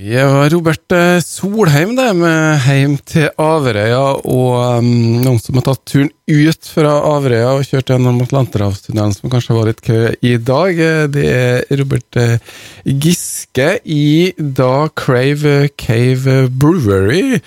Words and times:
Det 0.00 0.24
var 0.24 0.48
Robert 0.50 0.92
eh, 0.92 1.20
Solheim 1.20 1.90
det, 1.96 2.12
med 2.16 2.60
'Heim 2.64 2.94
til 3.04 3.26
Averøya', 3.36 4.22
og 4.24 4.78
um, 4.78 4.86
noen 5.20 5.36
som 5.42 5.58
har 5.58 5.66
tatt 5.66 5.82
turen 5.84 6.08
ut 6.24 6.68
fra 6.72 6.94
Averøya 7.04 7.50
og 7.58 7.66
kjørt 7.68 7.92
gjennom 7.92 8.22
Atlanterhavstunnelen, 8.24 9.12
som 9.12 9.28
kanskje 9.28 9.58
var 9.58 9.68
litt 9.68 9.82
kø 9.84 9.98
i 10.24 10.32
dag. 10.40 10.80
Eh, 10.80 11.04
Det 11.12 11.26
er 11.28 11.76
Robert 11.82 12.16
eh, 12.16 12.40
Giske 12.86 13.68
i 13.84 14.32
Da 14.40 14.88
Crave 14.88 15.68
Cave 15.76 16.48
Brewery. 16.48 17.42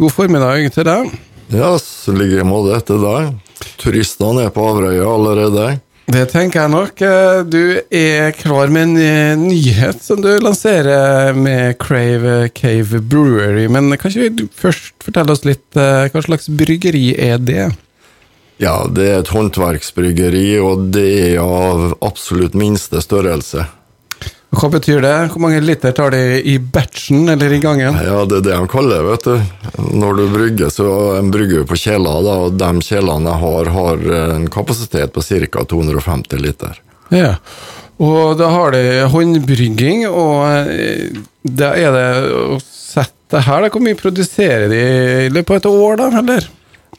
God 0.00 0.16
formiddag 0.16 0.72
til 0.72 0.88
deg. 0.88 1.12
Ja, 1.52 1.74
så 1.76 2.16
ligger 2.16 2.40
jeg 2.40 2.48
måte 2.48 2.80
etter 2.80 2.96
deg. 2.96 3.36
Turistene 3.76 4.48
er 4.48 4.56
på 4.56 4.64
Averøya 4.72 5.04
allerede. 5.04 5.68
Det 6.10 6.24
tenker 6.32 6.64
jeg 6.64 6.70
nok. 6.72 7.02
Eh, 7.06 7.42
Du 7.46 7.62
er 7.94 8.32
klar 8.34 8.70
med 8.72 8.82
en 8.82 8.96
eh, 8.98 9.36
nyhet 9.38 10.02
som 10.02 10.18
du 10.22 10.30
lanserer 10.42 11.36
med 11.38 11.78
Crave 11.78 12.48
Cave 12.56 12.98
Brewery. 13.00 13.68
Men 13.70 13.92
kan 13.96 14.10
ikke 14.10 14.32
du 14.40 14.48
først 14.50 14.96
fortelle 15.04 15.36
oss 15.36 15.44
litt 15.46 15.78
eh, 15.78 16.08
hva 16.10 16.24
slags 16.26 16.50
bryggeri 16.50 17.12
er 17.14 17.38
det? 17.38 17.68
Ja, 18.60 18.74
det 18.90 19.06
er 19.06 19.20
et 19.22 19.30
håndverksbryggeri, 19.32 20.58
og 20.60 20.90
det 20.92 21.06
er 21.30 21.38
av 21.40 21.94
absolutt 22.04 22.58
minste 22.58 23.00
størrelse. 23.00 23.64
Hva 24.60 24.68
betyr 24.68 25.00
det? 25.00 25.14
Hvor 25.32 25.40
mange 25.40 25.60
liter 25.64 25.94
tar 25.96 26.12
det 26.12 26.42
i 26.44 26.58
batchen, 26.60 27.22
eller 27.32 27.52
i 27.56 27.60
gangen? 27.62 27.96
Ja, 28.04 28.26
det 28.28 28.42
er 28.42 28.44
det 28.44 28.58
de 28.58 28.68
kaller 28.68 29.00
det, 29.00 29.06
vet 29.08 29.24
du. 29.24 29.86
Når 30.02 30.18
du 30.18 30.24
brygger, 30.34 30.72
så 30.74 30.88
en 31.16 31.30
brygger 31.32 31.64
på 31.64 31.78
kjeler, 31.80 32.20
da, 32.26 32.34
og 32.44 32.58
de 32.60 32.84
kjelene 32.84 33.32
jeg 33.32 33.42
har, 33.46 33.72
har 33.78 34.04
en 34.34 34.46
kapasitet 34.52 35.14
på 35.16 35.24
ca. 35.24 35.64
250 35.72 36.44
liter. 36.44 36.76
Ja. 37.08 37.34
Og 38.00 38.36
da 38.40 38.52
har 38.52 38.76
de 38.76 38.84
håndbrygging, 39.12 40.06
og 40.08 40.44
eh, 40.68 41.20
da 41.40 41.72
er 41.76 41.96
det 41.96 42.06
å 42.36 42.60
sette 42.60 43.44
her 43.46 43.64
da, 43.64 43.72
Hvor 43.72 43.84
mye 43.84 43.96
produserer 43.96 44.68
de 44.68 44.80
i 45.26 45.32
løpet 45.32 45.56
av 45.56 45.60
et 45.60 45.68
år, 45.72 46.00
da, 46.00 46.08
eller? 46.20 46.48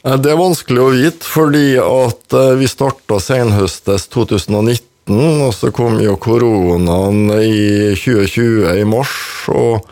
Det 0.02 0.30
er 0.32 0.38
vanskelig 0.38 0.82
å 0.82 0.92
vite, 0.94 1.26
fordi 1.30 1.66
at 1.78 2.38
eh, 2.38 2.54
vi 2.58 2.70
starta 2.70 3.22
senhøstes 3.22 4.08
2019, 4.10 4.88
og 5.10 5.50
så 5.54 5.72
kom 5.74 5.98
jo 6.02 6.14
koronaen 6.20 7.32
i 7.42 7.94
2020 7.98 8.76
i 8.78 8.84
mars, 8.86 9.16
og 9.50 9.88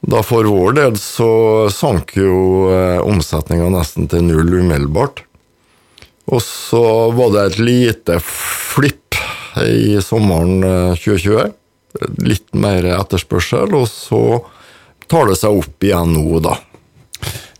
da 0.00 0.22
for 0.24 0.48
vår 0.48 0.78
del 0.78 0.96
så 0.96 1.68
sank 1.72 2.14
jo 2.16 2.70
eh, 2.72 3.00
omsetninga 3.04 3.68
nesten 3.74 4.08
til 4.08 4.24
null 4.24 4.48
umiddelbart. 4.62 5.20
Og 6.30 6.40
så 6.44 6.82
var 7.12 7.34
det 7.34 7.42
et 7.44 7.58
lite 7.60 8.16
flipp 8.24 9.18
i 9.60 10.00
sommeren 10.00 10.64
eh, 10.64 10.96
2020. 10.96 11.52
Litt 12.24 12.48
mer 12.56 12.86
etterspørsel, 12.94 13.76
og 13.76 13.86
så 13.92 14.22
tar 15.10 15.28
det 15.28 15.36
seg 15.40 15.60
opp 15.60 15.84
igjen 15.84 16.14
nå, 16.16 16.40
da. 16.40 16.56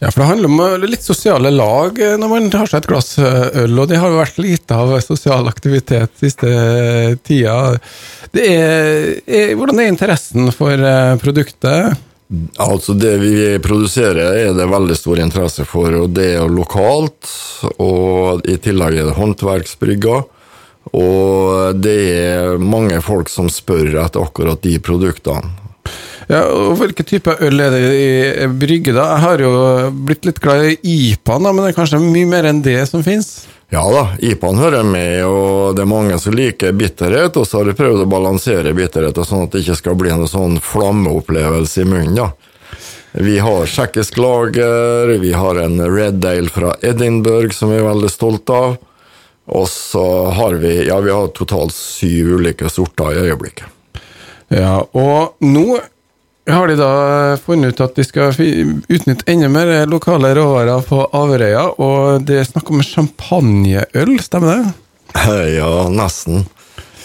Ja, 0.00 0.08
for 0.10 0.22
det 0.22 0.28
handler 0.30 0.48
om 0.48 0.60
eh, 0.64 0.88
litt 0.88 1.04
sosiale 1.04 1.50
lag 1.52 1.98
eh, 2.00 2.16
når 2.16 2.30
man 2.32 2.46
tar 2.52 2.70
seg 2.70 2.80
et 2.80 2.88
glass 2.88 3.18
eh, 3.20 3.64
øl, 3.66 3.74
og 3.82 3.90
det 3.90 3.98
har 4.00 4.08
jo 4.08 4.22
vært 4.22 4.38
lite 4.40 4.78
av 4.80 4.94
sosial 5.04 5.48
aktivitet 5.50 6.14
siste 6.16 6.52
tida. 7.20 7.74
Er, 8.32 9.10
er, 9.28 9.52
hvordan 9.60 9.82
er 9.82 9.90
interessen 9.92 10.48
for 10.56 10.88
produktet? 11.20 12.00
Altså 12.62 12.94
Det 12.94 13.12
vi 13.20 13.34
produserer 13.60 14.38
er 14.46 14.56
det 14.56 14.70
veldig 14.72 14.96
stor 14.96 15.20
interesse 15.20 15.68
for, 15.68 15.92
og 15.92 16.16
det 16.16 16.30
er 16.38 16.48
lokalt. 16.48 17.28
Og 17.82 18.46
i 18.48 18.56
tillegg 18.62 19.02
er 19.02 19.10
det 19.10 19.18
håndverksbrygger. 19.18 20.28
Og 20.96 21.76
det 21.76 21.98
er 22.14 22.62
mange 22.62 23.02
folk 23.04 23.28
som 23.28 23.50
spør 23.52 23.98
etter 24.06 24.22
akkurat 24.24 24.62
de 24.64 24.78
produktene. 24.80 25.59
Ja, 26.30 26.44
og 26.46 26.76
Hvilken 26.78 27.06
type 27.08 27.32
øl 27.42 27.62
er 27.64 27.72
det 27.74 27.86
i 27.90 28.46
brygge, 28.54 28.92
da? 28.94 29.06
Jeg 29.16 29.22
har 29.24 29.40
jo 29.42 29.54
blitt 30.06 30.28
litt 30.28 30.38
glad 30.42 30.68
i 30.68 30.76
IPA-en, 31.10 31.48
da, 31.48 31.52
men 31.52 31.64
det 31.64 31.72
er 31.72 31.80
kanskje 31.80 31.98
mye 32.04 32.28
mer 32.30 32.46
enn 32.46 32.60
det 32.62 32.78
som 32.86 33.02
fins? 33.02 33.48
Ja 33.74 33.82
da, 33.90 34.04
IPA-en 34.22 34.62
hører 34.62 34.86
med, 34.86 35.24
og 35.26 35.74
det 35.74 35.82
er 35.82 35.90
mange 35.90 36.18
som 36.22 36.34
liker 36.34 36.76
bitterhet. 36.78 37.34
Og 37.34 37.48
så 37.48 37.60
har 37.60 37.72
jeg 37.72 37.80
prøvd 37.80 38.04
å 38.04 38.10
balansere 38.10 38.76
bitterheten 38.78 39.26
sånn 39.26 39.48
at 39.48 39.56
det 39.56 39.64
ikke 39.64 39.78
skal 39.80 39.98
bli 39.98 40.14
en 40.14 40.26
sånn 40.30 40.56
flammeopplevelse 40.62 41.82
i 41.82 41.90
munnen. 41.90 42.14
da. 42.18 42.30
Vi 43.18 43.38
har 43.42 43.66
tsjekkisk 43.66 44.18
lager, 44.22 45.10
vi 45.18 45.32
har 45.34 45.58
en 45.58 45.82
Red 45.82 46.22
Dale 46.22 46.50
fra 46.50 46.76
Edinburgh 46.78 47.54
som 47.54 47.74
vi 47.74 47.80
er 47.80 47.88
veldig 47.90 48.10
stolte 48.10 48.54
av. 48.54 48.78
Og 49.50 49.66
så 49.66 50.06
har 50.30 50.62
vi 50.62 50.76
ja, 50.86 51.00
vi 51.02 51.10
har 51.10 51.32
totalt 51.34 51.74
syv 51.74 52.36
ulike 52.38 52.70
sorter 52.70 53.16
i 53.16 53.24
øyeblikket. 53.26 53.66
Ja, 54.50 54.78
og 54.82 55.42
nå 55.42 55.80
har 56.54 56.70
de 56.70 56.76
da 56.78 56.92
funnet 57.44 57.74
ut 57.74 57.82
at 57.84 57.96
de 57.98 58.04
skal 58.06 58.34
utnytte 58.34 59.26
enda 59.30 59.48
mer 59.52 59.72
lokale 59.90 60.32
råvarer 60.36 60.86
på 60.86 61.02
Averøya, 61.16 61.66
og 61.82 62.24
det 62.28 62.40
er 62.40 62.48
snakk 62.48 62.70
om 62.72 62.84
champagneøl, 62.84 64.16
stemmer 64.24 64.56
det? 64.56 64.72
Ja, 65.58 65.88
nesten. 65.90 66.44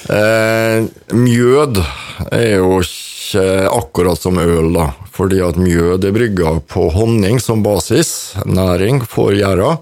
Eh, 0.05 0.85
mjød 1.17 1.79
er 2.29 2.49
jo 2.59 2.79
ikke 2.83 3.45
akkurat 3.73 4.21
som 4.21 4.37
øl, 4.37 4.69
da. 4.75 4.91
Fordi 5.15 5.39
at 5.41 5.57
mjød 5.57 6.05
er 6.05 6.13
brygga 6.13 6.57
på 6.69 6.89
honning 6.93 7.39
som 7.41 7.63
basis, 7.65 8.35
næring 8.45 9.01
for 9.09 9.33
gjæra. 9.33 9.77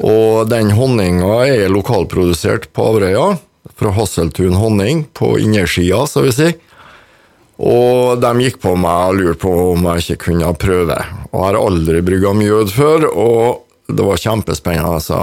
Og 0.00 0.48
den 0.50 0.72
honninga 0.74 1.44
er 1.46 1.70
lokalprodusert 1.70 2.70
på 2.74 2.88
Averøya, 2.90 3.36
fra 3.76 3.92
Hasseltun 3.94 4.56
honning, 4.58 5.04
på 5.14 5.36
innersida, 5.38 6.06
så 6.08 6.24
vi 6.24 6.34
si. 6.34 6.50
Og 7.60 8.20
de 8.22 8.30
gikk 8.46 8.60
på 8.62 8.72
meg 8.80 9.10
og 9.10 9.18
lurte 9.18 9.40
på 9.42 9.52
om 9.74 9.88
jeg 9.90 10.04
ikke 10.04 10.30
kunne 10.30 10.52
prøve. 10.56 10.96
Og 11.30 11.36
jeg 11.36 11.44
har 11.44 11.58
aldri 11.60 12.00
brygga 12.04 12.32
mjød 12.36 12.72
før, 12.72 13.06
og 13.10 13.90
det 13.90 14.06
var 14.06 14.22
kjempespennende. 14.22 15.00
Så 15.04 15.18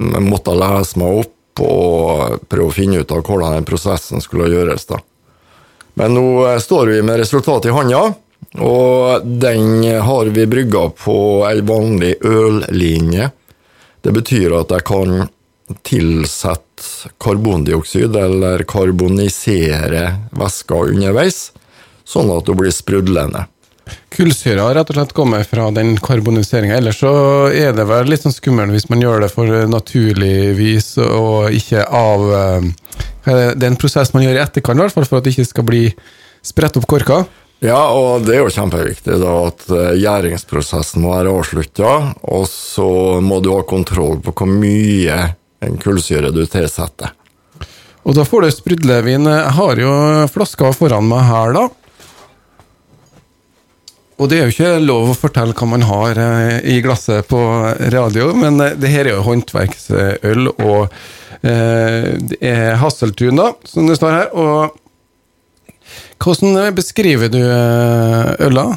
jeg 0.00 0.24
måtte 0.24 0.56
lese 0.56 1.00
meg 1.02 1.22
opp 1.22 1.62
og 1.62 2.46
prøve 2.48 2.70
å 2.70 2.74
finne 2.74 3.02
ut 3.02 3.12
av 3.12 3.20
hvordan 3.26 3.58
den 3.58 3.68
prosessen 3.68 4.24
skulle 4.24 4.48
gjøres. 4.48 4.88
da. 4.88 5.02
Men 6.00 6.16
nå 6.16 6.26
eh, 6.48 6.60
står 6.62 6.94
vi 6.94 7.02
med 7.04 7.20
resultatet 7.20 7.68
i 7.68 7.76
hånda, 7.76 8.02
og 8.64 9.26
den 9.42 9.84
har 10.04 10.30
vi 10.32 10.48
brygga 10.48 10.86
på 10.96 11.16
ei 11.48 11.60
vanlig 11.64 12.14
øllinje. 12.24 13.28
Det 14.02 14.12
betyr 14.16 14.56
at 14.58 14.72
jeg 14.72 14.86
kan 14.88 15.28
tilsette 15.86 17.12
karbondioksid 17.22 18.16
eller 18.18 18.64
karbonisere 18.68 20.04
væska 20.34 20.82
underveis, 20.90 21.50
sånn 22.04 22.30
at 22.34 22.48
det 22.48 22.58
blir 22.58 22.74
sprudlende. 22.74 23.46
Kullsyra 24.12 24.68
har 24.68 24.76
rett 24.76 24.90
og 24.92 24.96
slett 24.96 25.14
kommet 25.16 25.48
fra 25.50 25.66
den 25.74 25.96
karboniseringa. 25.98 26.76
Ellers 26.78 27.00
så 27.02 27.12
er 27.50 27.72
det 27.74 27.86
vel 27.88 28.10
litt 28.12 28.22
sånn 28.24 28.34
skummelt 28.34 28.74
hvis 28.74 28.88
man 28.92 29.02
gjør 29.02 29.24
det 29.24 29.30
for 29.32 29.66
naturlig 29.70 30.52
vis 30.58 30.94
og 31.02 31.54
ikke 31.56 31.86
av 31.86 32.26
eh, 32.38 32.68
det 33.24 33.62
er 33.62 33.70
en 33.70 33.78
prosess 33.80 34.12
man 34.14 34.24
gjør 34.26 34.38
i 34.38 34.42
etterkant, 34.42 34.78
i 34.78 34.84
hvert 34.84 34.96
fall 34.96 35.06
for 35.08 35.20
at 35.20 35.26
det 35.26 35.34
ikke 35.34 35.48
skal 35.48 35.66
bli 35.66 35.84
spredt 36.42 36.78
opp 36.80 36.88
korker. 36.90 37.26
Ja, 37.62 37.78
og 37.94 38.24
det 38.26 38.34
er 38.34 38.40
jo 38.42 38.50
kjempeviktig 38.50 39.20
da 39.22 39.34
at 39.46 39.68
eh, 39.70 39.92
gjæringsprosessen 40.02 41.04
må 41.04 41.12
være 41.14 41.30
avslutta, 41.30 41.92
og 42.26 42.48
så 42.50 43.20
må 43.22 43.38
du 43.42 43.52
ha 43.54 43.62
kontroll 43.62 44.18
på 44.24 44.34
hvor 44.34 44.50
mye 44.50 45.20
en 45.62 45.78
kullsyre 45.80 46.32
du 46.34 46.42
tilsetter. 46.46 47.12
Og 48.02 48.16
da 48.18 48.24
får 48.26 48.42
du 48.42 48.50
sprudlevin. 48.50 49.28
Jeg 49.30 49.54
har 49.58 49.78
jo 49.78 49.92
flaska 50.32 50.72
foran 50.74 51.06
meg 51.06 51.22
her, 51.28 51.54
da. 51.54 51.68
Og 54.22 54.28
det 54.30 54.38
er 54.38 54.46
jo 54.46 54.54
ikke 54.54 54.82
lov 54.82 55.10
å 55.10 55.18
fortelle 55.18 55.54
hva 55.56 55.66
man 55.66 55.84
har 55.86 56.18
eh, 56.20 56.58
i 56.74 56.76
glasset 56.84 57.26
på 57.30 57.40
radio, 57.94 58.30
men 58.38 58.60
eh, 58.62 58.76
det 58.78 58.90
her 58.92 59.08
er 59.08 59.16
jo 59.16 59.24
håndverksøl, 59.26 60.52
og 60.52 60.92
eh, 61.40 62.12
det 62.20 62.38
er 62.38 62.78
Hasseltun, 62.78 63.40
da, 63.40 63.48
som 63.66 63.88
det 63.88 63.96
står 63.98 64.14
her. 64.14 64.28
Og 64.38 64.78
hvordan 66.22 66.70
beskriver 66.76 67.32
du 67.32 67.40
eh, 67.40 68.46
øla? 68.46 68.68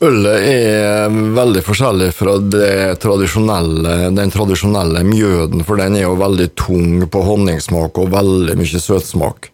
Ølet 0.00 0.44
er 0.48 1.12
veldig 1.36 1.60
forskjellig 1.60 2.06
fra 2.16 2.38
det 2.40 3.00
tradisjonelle, 3.02 3.96
den 4.16 4.30
tradisjonelle 4.32 5.02
mjøden, 5.04 5.60
for 5.68 5.76
den 5.76 5.98
er 5.98 6.06
jo 6.06 6.14
veldig 6.16 6.46
tung 6.56 7.02
på 7.04 7.20
honningsmak 7.26 8.00
og 8.00 8.14
veldig 8.14 8.56
mye 8.56 8.80
søtsmak. 8.80 9.50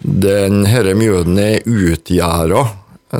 Den 0.00 0.64
her 0.64 0.88
mjøden 0.96 1.36
er 1.42 1.68
utgjæra. 1.68 2.62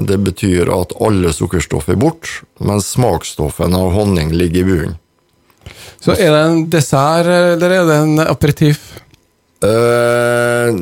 Det 0.09 0.17
betyr 0.25 0.73
at 0.73 0.97
alle 1.05 1.35
sukkerstoff 1.37 1.91
er 1.93 2.01
borte, 2.01 2.41
mens 2.65 2.89
smaksstoffen 2.97 3.77
av 3.77 3.93
honning 3.93 4.33
ligger 4.33 4.65
i 4.65 4.71
bunnen. 4.71 4.97
Så 6.01 6.17
er 6.17 6.33
det 6.33 6.41
en 6.41 6.65
dessert, 6.73 7.29
eller 7.29 7.77
er 7.83 7.87
det 7.89 8.01
en 8.01 8.25
aperitif? 8.25 8.81
Eh, 9.65 10.73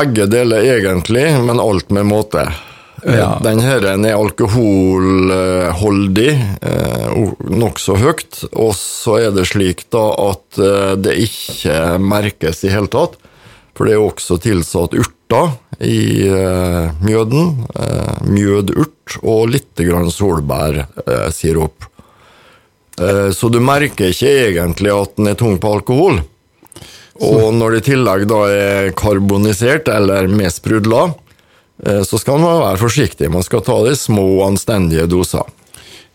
begge 0.00 0.26
deler 0.32 0.64
egentlig, 0.78 1.28
men 1.44 1.60
alt 1.60 1.92
med 1.92 2.08
måte. 2.08 2.48
Ja. 3.04 3.38
Den 3.44 3.60
her 3.64 3.84
er 3.86 4.14
alkoholholdig, 4.14 6.30
eh, 6.62 7.10
nokså 7.40 7.96
høyt. 8.00 8.44
Og 8.52 8.74
så 8.76 9.18
er 9.24 9.30
det 9.36 9.46
slik 9.50 9.90
da 9.94 10.14
at 10.30 10.58
eh, 10.58 10.94
det 11.00 11.14
ikke 11.24 11.98
merkes 12.02 12.64
i 12.64 12.68
hele 12.72 12.88
tatt. 12.92 13.12
For 13.76 13.82
det 13.88 13.94
er 13.96 14.02
også 14.04 14.34
tilsatt 14.42 14.94
urter 14.98 15.46
i 15.80 16.28
eh, 16.28 16.86
mjøden. 17.00 17.44
Eh, 17.72 18.16
mjødurt 18.28 19.16
og 19.22 19.48
litt 19.54 19.80
solbærsirup. 20.12 21.76
Eh, 23.00 23.30
så 23.32 23.48
du 23.48 23.60
merker 23.64 24.08
ikke 24.12 24.50
egentlig 24.50 24.92
at 24.92 25.16
den 25.16 25.26
er 25.32 25.36
tung 25.40 25.56
på 25.62 25.72
alkohol. 25.78 26.16
Og 27.20 27.52
når 27.52 27.70
det 27.70 27.80
i 27.82 27.88
tillegg 27.90 28.28
da 28.30 28.38
er 28.48 28.92
karbonisert 28.96 29.88
eller 29.92 30.26
med 30.28 30.50
sprudler, 30.52 31.12
eh, 31.12 31.14
så 32.04 32.18
skal 32.20 32.40
man 32.42 32.60
være 32.60 32.80
forsiktig. 32.82 33.30
Man 33.32 33.44
skal 33.46 33.62
ta 33.64 33.78
de 33.86 33.94
små, 33.96 34.42
anstendige 34.44 35.06
doser. 35.08 35.46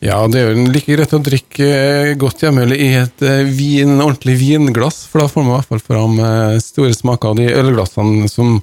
Ja, 0.04 0.20
det 0.30 0.42
er 0.42 0.52
jo 0.52 0.66
like 0.70 0.94
greit 0.98 1.14
å 1.16 1.22
drikke 1.24 1.66
eh, 1.66 2.12
godt 2.20 2.44
hjemme 2.44 2.66
eller 2.66 2.78
i 2.78 2.92
et 3.00 3.24
vin, 3.56 3.96
ordentlig 3.96 4.36
vinglass, 4.38 5.06
for 5.10 5.24
da 5.24 5.30
får 5.32 5.46
man 5.46 5.54
i 5.54 5.56
hvert 5.56 5.72
fall 5.72 5.82
fram 5.88 6.20
store 6.62 6.94
smaker 6.94 7.32
av 7.32 7.40
de 7.40 7.48
ølglassene 7.56 8.30
som 8.30 8.60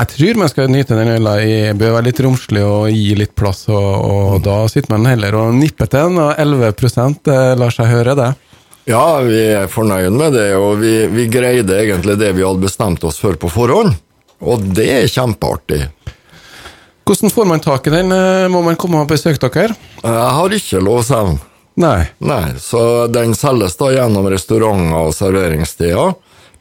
jeg 0.00 0.08
tror 0.14 0.38
man 0.38 0.48
skal 0.48 0.70
nyte 0.70 0.96
den 0.96 1.10
øla 1.16 1.32
i 1.42 1.54
bør 1.76 1.96
være 1.96 2.06
litt 2.06 2.20
romslig 2.24 2.62
og 2.64 2.92
gi 2.94 3.16
litt 3.18 3.34
plass, 3.36 3.64
og, 3.68 3.88
og 4.06 4.36
mm. 4.38 4.44
da 4.46 4.56
sitter 4.70 4.94
man 4.94 5.08
heller 5.10 5.36
og 5.36 5.58
nipper 5.58 5.90
til 5.90 6.12
den, 6.12 6.20
og 6.22 6.38
11% 6.38 7.32
lar 7.60 7.74
seg 7.74 7.90
høre 7.90 8.14
det. 8.16 8.30
Ja, 8.88 9.20
vi 9.22 9.40
er 9.58 9.68
fornøyd 9.70 10.14
med 10.16 10.34
det, 10.38 10.48
og 10.56 10.80
vi, 10.80 10.94
vi 11.12 11.26
greide 11.30 11.76
egentlig 11.82 12.16
det 12.20 12.32
vi 12.38 12.46
hadde 12.46 12.64
bestemt 12.64 13.04
oss 13.04 13.20
for 13.20 13.36
på 13.38 13.50
forhånd. 13.52 13.92
Og 14.40 14.62
det 14.72 14.88
er 15.02 15.10
kjempeartig. 15.10 15.82
Hvordan 17.10 17.30
får 17.34 17.44
man 17.50 17.60
tak 17.60 17.86
i 17.86 17.90
den? 17.90 18.12
Må 18.54 18.60
man 18.62 18.76
komme 18.78 19.00
og 19.02 19.08
besøke 19.10 19.48
dere? 19.50 19.74
Jeg 19.98 20.34
har 20.38 20.52
ikke 20.54 20.78
lov 20.78 21.00
selv. 21.02 21.40
Nei. 21.74 22.04
Nei. 22.22 22.52
Så 22.62 23.06
den 23.10 23.34
selges 23.34 23.74
da 23.80 23.88
gjennom 23.90 24.28
restauranter 24.30 25.08
og 25.08 25.16
serveringssteder. 25.16 26.14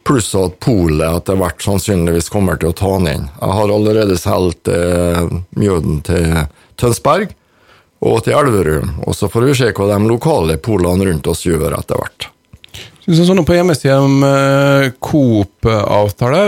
Pluss 0.09 0.31
at 0.39 0.57
polet 0.63 1.05
etter 1.05 1.37
hvert 1.37 1.61
sannsynligvis 1.61 2.31
kommer 2.33 2.57
til 2.57 2.71
å 2.71 2.77
ta 2.77 2.95
den 2.97 3.11
inn. 3.11 3.29
Jeg 3.29 3.57
har 3.59 3.75
allerede 3.75 4.17
solgt 4.17 4.71
eh, 4.73 5.21
mjøden 5.53 6.01
til 6.07 6.33
Tønsberg 6.81 7.29
og 8.01 8.23
til 8.25 8.37
Elverum. 8.39 8.95
Og 9.05 9.13
så 9.13 9.29
får 9.29 9.49
vi 9.51 9.57
se 9.61 9.69
hva 9.69 9.91
de 9.91 10.01
lokale 10.09 10.57
polene 10.57 11.11
rundt 11.11 11.29
oss 11.29 11.45
gjør 11.45 11.77
etter 11.77 12.01
hvert. 12.01 12.31
Så 13.05 13.25
sånn 13.25 13.45
På 13.45 13.53
hjemmesida 13.53 14.01
om 14.01 14.23
eh, 14.25 14.89
Coop-avtale, 14.97 16.47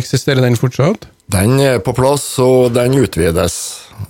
eksisterer 0.00 0.40
den 0.48 0.56
fortsatt? 0.56 1.10
Den 1.26 1.56
er 1.60 1.78
på 1.84 1.94
plass, 1.96 2.26
og 2.42 2.74
den 2.74 2.98
utvides. 3.00 3.56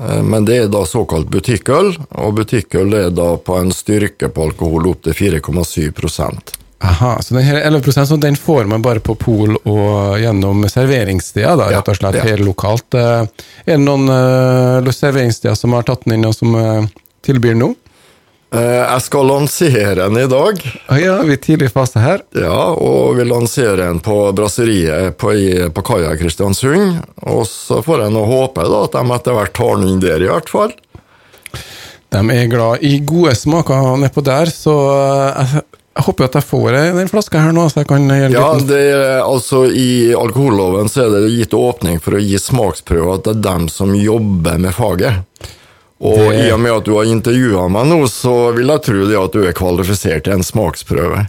Eh, 0.00 0.22
men 0.22 0.44
det 0.48 0.58
er 0.58 0.72
da 0.72 0.82
såkalt 0.88 1.30
butikkøl, 1.30 1.94
og 2.10 2.34
butikkøl 2.40 2.98
er 2.98 3.14
da 3.14 3.34
på 3.36 3.58
en 3.60 3.72
styrke 3.74 4.30
på 4.32 4.50
alkohol 4.50 4.90
opp 4.90 5.06
til 5.06 5.16
4,7% 5.38 6.60
Aha, 6.84 7.14
så 7.22 7.36
den 7.36 7.46
her 7.46 7.62
11 7.64 7.92
så 8.04 8.16
den 8.20 8.34
får 8.36 8.66
man 8.68 8.82
bare 8.84 9.00
på 9.00 9.14
pol 9.16 9.54
og 9.56 10.18
gjennom 10.20 10.66
serveringssteder, 10.68 11.56
da, 11.56 11.68
rett 11.72 11.88
og 11.88 11.96
slett, 11.96 12.18
ja, 12.18 12.26
ja. 12.26 12.34
helt 12.34 12.44
lokalt. 12.44 12.98
Eh, 12.98 13.46
er 13.64 13.78
det 13.78 13.84
noen 13.86 14.10
uh, 14.10 14.90
serveringssteder 14.92 15.56
som 15.56 15.72
har 15.72 15.86
tatt 15.88 16.04
den 16.04 16.18
inn, 16.18 16.28
og 16.28 16.36
som 16.36 16.52
tilbyr 16.52 16.90
tilbyr 17.24 17.56
nå? 17.56 17.70
Uh, 18.54 18.84
jeg 18.84 19.02
skal 19.08 19.28
lansere 19.28 19.94
den 19.98 20.20
i 20.20 20.26
dag. 20.30 20.62
Ja, 21.00 21.18
vi 21.26 21.34
er 21.34 21.42
tidlig 21.42 21.72
fase 21.74 22.02
her. 22.02 22.22
Ja, 22.38 22.70
og 22.72 23.18
vi 23.18 23.26
lanserer 23.26 23.82
den 23.82 24.00
på 24.04 24.18
brasseriet 24.36 25.18
på, 25.18 25.34
på 25.74 25.86
kaia 25.86 26.14
i 26.14 26.20
Kristiansund. 26.20 27.02
Og 27.26 27.44
så 27.50 27.82
får 27.84 28.06
jeg 28.06 28.14
nå 28.14 28.24
håpe 28.30 28.66
da, 28.70 28.84
at 28.86 28.96
de 28.96 29.18
etter 29.18 29.38
hvert 29.38 29.56
tar 29.58 29.78
den 29.80 29.94
inn 29.94 30.02
der, 30.04 30.22
i 30.22 30.30
hvert 30.30 30.52
fall. 30.52 30.74
De 32.14 32.22
er 32.30 32.50
glad 32.50 32.84
i 32.86 33.00
gode 33.02 33.34
smaker 33.34 33.96
nedpå 33.98 34.22
der, 34.22 34.52
så 34.54 34.74
jeg 35.34 35.64
jeg 35.94 36.08
håper 36.08 36.26
at 36.26 36.36
jeg 36.40 36.46
får 36.48 36.76
den 36.96 37.10
flaska 37.10 37.38
her 37.38 37.52
nå, 37.54 37.68
så 37.70 37.84
jeg 37.84 37.88
kan 37.92 38.08
gjøre 38.10 38.32
Ja, 38.34 38.46
det 38.66 38.78
er, 38.90 39.20
altså 39.22 39.62
I 39.70 40.10
alkoholloven 40.18 40.90
så 40.90 41.04
er 41.04 41.12
det 41.14 41.34
gitt 41.36 41.54
åpning 41.54 42.00
for 42.02 42.18
å 42.18 42.22
gi 42.22 42.40
smaksprøver 42.42 43.20
til 43.28 43.38
dem 43.44 43.68
som 43.70 43.94
jobber 43.94 44.58
med 44.58 44.74
faget. 44.74 45.22
Og 46.02 46.18
det... 46.18 46.46
i 46.46 46.50
og 46.52 46.60
med 46.60 46.74
at 46.74 46.86
du 46.86 46.94
har 46.96 47.08
intervjua 47.08 47.68
meg 47.72 47.86
nå, 47.90 48.00
så 48.10 48.50
vil 48.56 48.72
jeg 48.72 48.84
tro 48.88 49.06
det 49.08 49.20
at 49.20 49.36
du 49.36 49.44
er 49.46 49.56
kvalifisert 49.56 50.26
til 50.26 50.38
en 50.38 50.46
smaksprøve. 50.46 51.26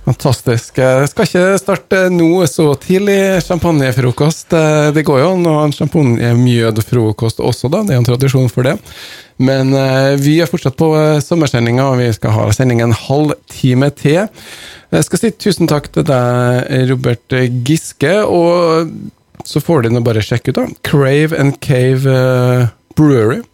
Fantastisk. 0.00 0.78
Jeg 0.80 1.08
skal 1.10 1.26
ikke 1.28 1.58
starte 1.60 1.98
noe 2.10 2.46
så 2.50 2.70
tidlig 2.80 3.42
champagnefrokost. 3.46 4.56
Det 4.96 5.04
går 5.06 5.20
jo 5.20 5.28
an 5.34 5.46
å 5.46 5.52
ha 5.58 5.66
en 5.68 5.74
champagnemjødfrokost 5.76 7.42
også, 7.44 7.70
da. 7.70 7.84
Det 7.86 7.94
er 7.94 8.00
en 8.00 8.08
tradisjon 8.08 8.48
for 8.50 8.66
det. 8.66 8.74
Men 9.40 9.70
uh, 9.76 10.16
vi 10.20 10.38
er 10.40 10.48
fortsatt 10.50 10.78
på 10.80 10.88
uh, 10.96 11.20
sommersendinga, 11.22 11.84
og 11.92 12.00
vi 12.00 12.08
skal 12.16 12.34
ha 12.34 12.48
sending 12.56 12.82
en 12.82 12.96
halv 12.96 13.36
time 13.52 13.92
til. 14.00 14.24
Jeg 14.90 15.06
skal 15.06 15.22
si 15.22 15.32
tusen 15.36 15.70
takk 15.70 15.92
til 15.94 16.08
deg, 16.08 16.74
Robert 16.90 17.38
Giske, 17.68 18.16
og 18.24 18.90
så 19.46 19.62
får 19.62 19.84
du 19.84 19.94
nå 19.94 20.02
bare 20.04 20.24
sjekke 20.24 20.50
ut, 20.50 20.58
da. 20.58 20.66
Crave 20.90 21.36
and 21.36 21.60
Cave 21.62 22.18
Brewery 22.98 23.44